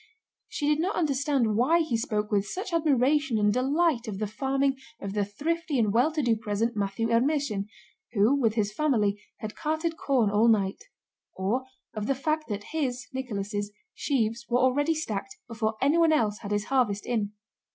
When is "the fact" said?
12.07-12.47